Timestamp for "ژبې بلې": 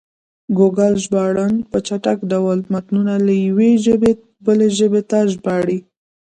3.85-5.01